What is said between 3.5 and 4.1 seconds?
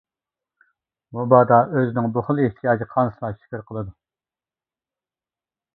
قىلىدۇ.